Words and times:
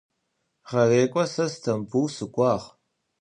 Ğerêk'o 0.71 1.23
se 1.33 1.45
Stambul 1.53 2.07
sık'uağ. 2.15 2.55